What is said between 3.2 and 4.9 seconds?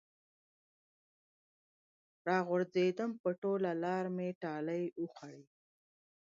په ټوله لاره مې ټالۍ